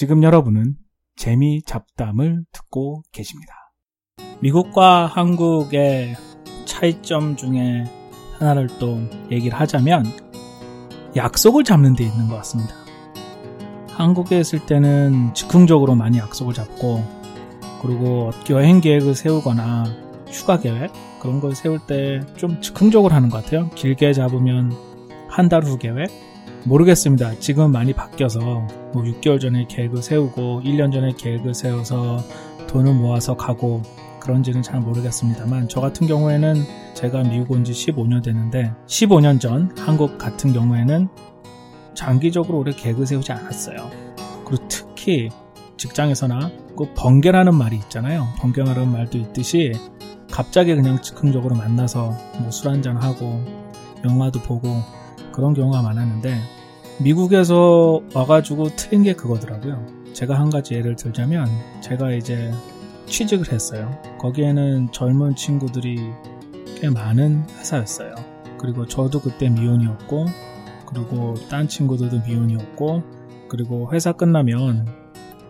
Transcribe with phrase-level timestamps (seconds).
[0.00, 0.76] 지금 여러분은
[1.14, 3.52] 재미 잡담을 듣고 계십니다.
[4.40, 6.16] 미국과 한국의
[6.64, 7.84] 차이점 중에
[8.38, 8.98] 하나를 또
[9.30, 10.06] 얘기를 하자면
[11.16, 12.74] 약속을 잡는 데 있는 것 같습니다.
[13.90, 17.04] 한국에 있을 때는 즉흥적으로 많이 약속을 잡고
[17.82, 19.84] 그리고 여행 계획을 세우거나
[20.28, 23.68] 휴가 계획 그런 걸 세울 때 좀 즉흥적으로 하는 것 같아요.
[23.74, 24.72] 길게 잡으면
[25.28, 26.08] 한 달 후 계획
[26.64, 27.38] 모르겠습니다.
[27.38, 28.40] 지금 많이 바뀌어서
[28.92, 32.18] 뭐 6개월 전에 계획을 세우고 1년 전에 계획을 세워서
[32.68, 33.82] 돈을 모아서 가고
[34.20, 36.62] 그런지는 잘 모르겠습니다만 저 같은 경우에는
[36.94, 41.08] 제가 미국 온 지 15년 됐는데 15년 전 한국 같은 경우에는
[41.94, 43.90] 장기적으로 오래 계획을 세우지 않았어요.
[44.44, 45.30] 그리고 특히
[45.78, 48.26] 직장에서나 그 번개라는 말이 있잖아요.
[48.38, 49.72] 번개라는 말도 있듯이
[50.30, 53.42] 갑자기 그냥 즉흥적으로 만나서 뭐 술 한잔 하고
[54.04, 54.68] 영화도 보고
[55.32, 56.38] 그런 경우가 많았는데
[57.02, 59.86] 미국에서 와가지고 틀린 게 그거더라고요.
[60.12, 61.46] 제가 한 가지 예를 들자면
[61.80, 62.52] 제가 이제
[63.06, 63.98] 취직을 했어요.
[64.18, 65.98] 거기에는 젊은 친구들이
[66.78, 68.14] 꽤 많은 회사였어요.
[68.58, 70.26] 그리고 저도 그때 미혼이었고
[70.86, 73.02] 그리고 딴 친구들도 미혼이었고
[73.48, 74.86] 그리고 회사 끝나면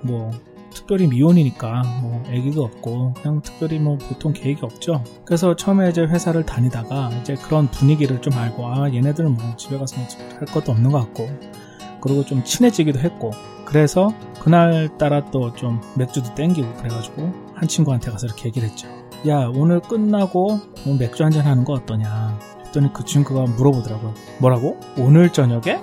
[0.02, 0.30] 뭐
[0.80, 5.04] 특별히 미혼이니까 뭐 애기도 없고 그냥 특별히 뭐 보통 계획이 없죠.
[5.24, 9.96] 그래서 처음에 이제 회사를 다니다가 이제 그런 분위기를 좀 알고 아 얘네들은 뭐 집에 가서
[9.96, 11.28] 뭐할 것도 없는 것 같고
[12.00, 13.30] 그리고 좀 친해지기도 했고
[13.66, 18.88] 그래서 그날 따라 또 좀 맥주도 땡기고 그래가지고 한 친구한테 가서 이렇게 얘기를 했죠.
[19.28, 24.14] 야 오늘 끝나고 뭐 맥주 한잔 하는 거 어떠냐 했더니 그 친구가 물어보더라고요.
[24.40, 24.80] 뭐라고?
[24.96, 25.78] 오늘 저녁에?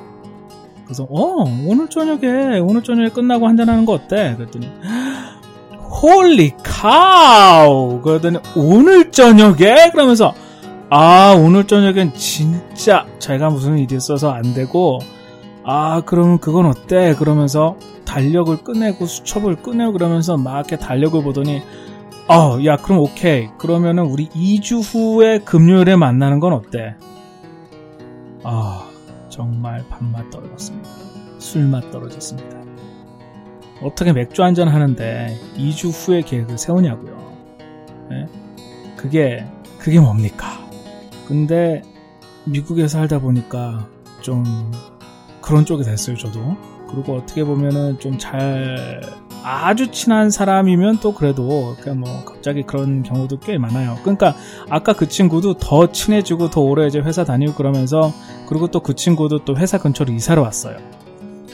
[0.87, 4.35] 그래서 어 오늘 저녁에 오늘 저녁에 끝나고 한잔하는 거 어때?
[4.37, 4.71] 그랬더니
[6.01, 10.33] holy cow 그러더니 오늘 저녁에 그러면서
[10.89, 14.99] 아 오늘 저녁엔 진짜 자기가 무슨 일이 있어서 안 되고
[15.65, 17.13] 아 그러면 그건 어때?
[17.15, 21.61] 그러면서 달력을 꺼내고 수첩을 꺼내고 그러면서 막 이렇게 달력을 보더니
[22.29, 23.47] 어, 야, 그럼 오케이.
[23.57, 26.95] 그러면은 우리 2주 후에 금요일에 만나는 건 어때?
[28.43, 28.86] 아,
[29.37, 30.89] 정말 밥맛 떨어졌습니다.
[31.37, 32.57] 술맛 떨어졌습니다.
[33.83, 37.37] 어떻게 맥주 한잔 하는데 2주 후에 계획을 세우냐고요.
[38.09, 38.25] 네?
[38.97, 39.45] 그게
[39.77, 40.47] 그게 뭡니까?
[41.27, 41.83] 근데
[42.45, 43.87] 미국에 살다 보니까
[44.21, 44.43] 좀
[45.41, 46.57] 그런 쪽이 됐어요, 저도.
[46.89, 49.01] 그리고 어떻게 보면은 좀 잘
[49.43, 53.97] 아주 친한 사람이면 또 그래도 그냥 뭐 갑자기 그런 경우도 꽤 많아요.
[54.01, 54.35] 그러니까
[54.69, 58.11] 아까 그 친구도 더 친해지고 더 오래 이제 회사 다니고 그러면서
[58.47, 60.77] 그리고 또 그 친구도 또 회사 근처로 이사를 왔어요.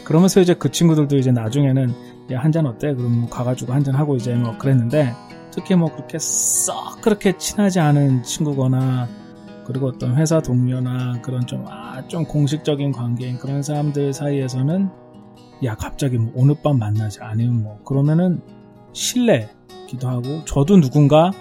[0.04, 1.94] 그러면서 이제 그 친구들도 이제 나중에는
[2.32, 2.94] 야한잔 어때?
[2.94, 5.14] 그럼 뭐 가가지고 한 잔 하고 이제 뭐 그랬는데
[5.52, 9.08] 특히 뭐 그렇게 썩 그렇게 친하지 않은 친구거나
[9.66, 14.90] 그리고 어떤 회사 동료나 그런 좀, 아, 좀 공식적인 관계인 그런 사람들 사이에서는
[15.63, 17.19] 야, 갑자기 뭐 오늘 밤 만나지.
[17.22, 18.41] 아니면 뭐, 그러면은
[18.94, 21.31] 실례기도 하고, 저도 누군가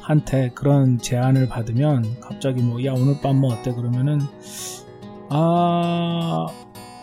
[0.00, 3.72] 한테 그런 제안을 받으면 갑자기 뭐, 야, 오늘 밤 뭐 어때?
[3.72, 4.20] 그러면은,
[5.30, 6.46] 아,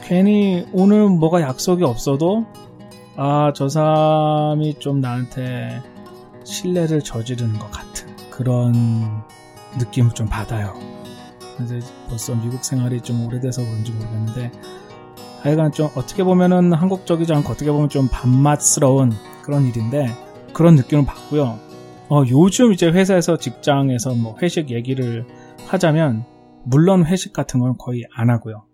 [0.04, 2.46] 괜히 오늘 뭐가 약속이 없어도,
[3.16, 5.82] 아, 저 사람이 좀 나한테
[6.44, 8.74] 신뢰를 저지르는 것 같은 그런
[9.78, 10.74] 느낌을 좀 받아요.
[11.58, 11.80] 근데
[12.10, 14.52] 벌써 미국 생활이 좀 오래돼서 그런지 모르겠는데
[15.42, 19.12] 하여간 좀 어떻게 보면은 한국적이지 않고 어떻게 보면 좀 밥맛스러운
[19.44, 20.08] 그런 일인데
[20.54, 21.60] 그런 느낌을 받고요.
[22.10, 25.26] 어, 요즘 이제 회사에서 직장에서 뭐 회식 얘기를
[25.68, 26.26] 하자면
[26.66, 28.66] 물론 회식 같은 건 거의 안 하고요.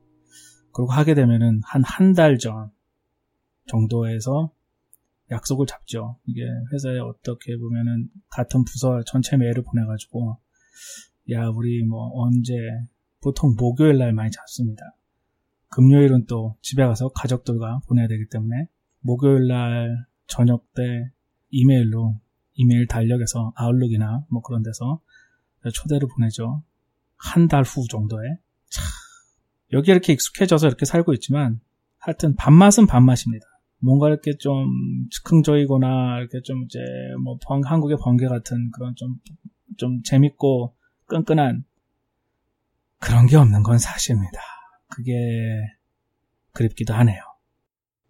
[0.74, 2.70] 그리고 하게 되면은 한 한 달 전
[3.68, 4.52] 정도에서
[5.32, 6.18] 약속을 잡죠.
[6.26, 6.42] 이게
[6.74, 10.38] 회사에 어떻게 보면은 같은 부서 전체 메일을 보내가지고
[11.32, 12.54] 야, 우리 뭐 언제
[13.22, 14.84] 보통 목요일 날 많이 잡습니다.
[15.70, 18.68] 금요일은 또 집에 가서 가족들과 보내야 되기 때문에
[19.02, 21.12] 목요일 날 저녁 때
[21.50, 22.20] 이메일로
[22.54, 25.02] 이메일 달력에서 아웃룩이나 뭐 그런 데서
[25.74, 26.64] 초대를 보내죠.
[27.18, 28.24] 한 달 후 정도에.
[28.70, 28.82] 차,
[29.74, 31.60] 여기 이렇게 익숙해져서 이렇게 살고 있지만
[31.98, 33.46] 하여튼 밥맛은 밥맛입니다.
[33.80, 36.80] 뭔가 이렇게 좀 즉흥적이거나 이렇게 좀 이제
[37.24, 39.20] 뭐 한국의 번개 같은 그런 좀,
[39.78, 40.76] 좀 재밌고
[41.06, 41.64] 끈끈한
[43.00, 44.40] 그런 게 없는 건 사실입니다.
[44.90, 45.14] 그게
[46.54, 47.22] 그립기도 하네요.